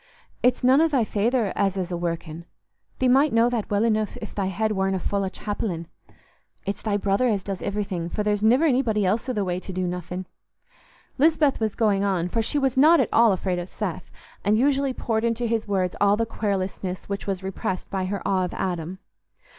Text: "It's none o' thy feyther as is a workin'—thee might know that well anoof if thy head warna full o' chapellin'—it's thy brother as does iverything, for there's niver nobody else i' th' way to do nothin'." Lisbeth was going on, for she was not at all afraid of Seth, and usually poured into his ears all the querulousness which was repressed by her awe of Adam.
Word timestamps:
"It's 0.41 0.63
none 0.63 0.81
o' 0.81 0.87
thy 0.87 1.03
feyther 1.05 1.53
as 1.55 1.77
is 1.77 1.91
a 1.91 1.95
workin'—thee 1.95 3.07
might 3.07 3.31
know 3.31 3.51
that 3.51 3.69
well 3.69 3.83
anoof 3.83 4.17
if 4.19 4.33
thy 4.33 4.47
head 4.47 4.71
warna 4.71 4.97
full 4.97 5.23
o' 5.23 5.29
chapellin'—it's 5.29 6.81
thy 6.81 6.97
brother 6.97 7.27
as 7.27 7.43
does 7.43 7.61
iverything, 7.61 8.11
for 8.11 8.23
there's 8.23 8.41
niver 8.41 8.71
nobody 8.71 9.05
else 9.05 9.29
i' 9.29 9.33
th' 9.33 9.45
way 9.45 9.59
to 9.59 9.71
do 9.71 9.85
nothin'." 9.85 10.25
Lisbeth 11.19 11.59
was 11.59 11.75
going 11.75 12.03
on, 12.03 12.29
for 12.29 12.41
she 12.41 12.57
was 12.57 12.75
not 12.77 12.99
at 12.99 13.09
all 13.13 13.31
afraid 13.31 13.59
of 13.59 13.69
Seth, 13.69 14.09
and 14.43 14.57
usually 14.57 14.91
poured 14.91 15.23
into 15.23 15.45
his 15.45 15.67
ears 15.69 15.91
all 16.01 16.17
the 16.17 16.25
querulousness 16.25 17.07
which 17.07 17.27
was 17.27 17.43
repressed 17.43 17.91
by 17.91 18.05
her 18.05 18.27
awe 18.27 18.43
of 18.45 18.55
Adam. 18.55 18.97